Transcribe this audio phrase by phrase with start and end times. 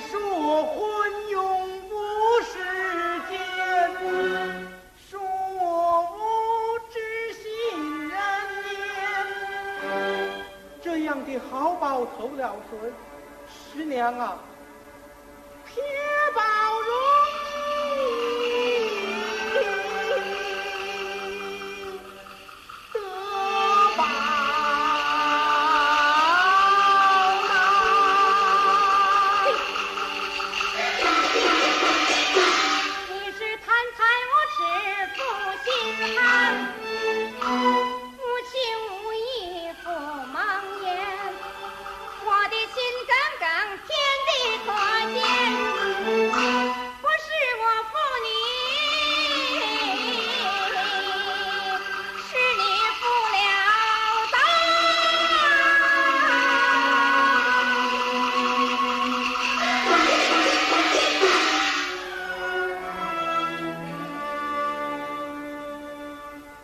[0.00, 1.94] 说昏永不
[2.42, 2.52] 识
[3.28, 3.38] 奸，
[5.10, 6.16] 说无
[6.88, 6.98] 知
[7.32, 7.42] 心
[8.08, 8.16] 人
[8.64, 8.66] 面。
[10.80, 12.72] 这样的好报投了谁？
[13.48, 14.38] 十娘啊，
[16.34, 17.07] 宝报。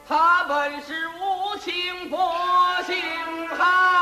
[0.07, 2.17] 他本是无情不
[2.85, 2.95] 心
[3.57, 3.94] 寒，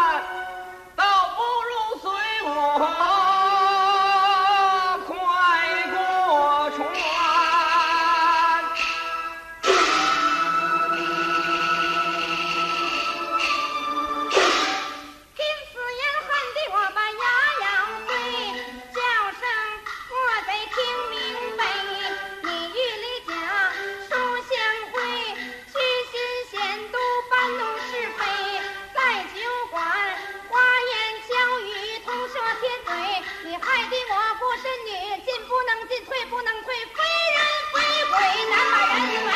[33.73, 33.79] 嘴。
[33.79, 34.91] 你害得我孤身女，
[35.25, 37.03] 进不能进，退不能退，非
[37.33, 37.39] 人
[37.73, 37.75] 非
[38.11, 38.15] 鬼，
[38.51, 38.97] 难把人
[39.27, 39.31] 为。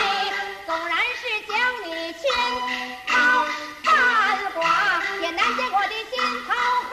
[0.67, 2.23] 纵然是将你牵
[3.07, 3.15] 到
[3.85, 4.61] 半卦，
[5.21, 6.53] 也难解我的心头
[6.91, 6.93] 恨。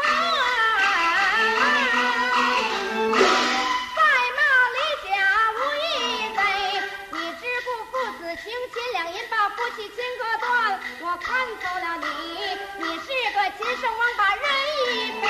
[3.96, 4.00] 在
[4.38, 4.40] 骂
[4.74, 5.12] 李家
[5.52, 5.86] 无义
[6.36, 6.40] 贼，
[7.12, 10.48] 你只顾父子情亲两银，把夫妻情割断。
[11.02, 12.08] 我看透了你，
[12.78, 14.44] 你是个禽兽王八人
[14.88, 15.26] 一辈，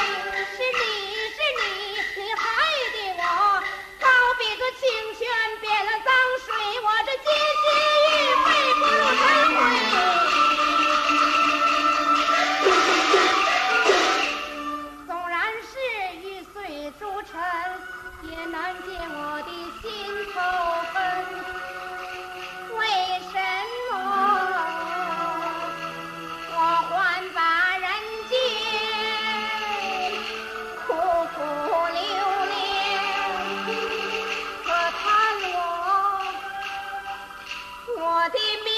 [38.23, 38.72] 我的命。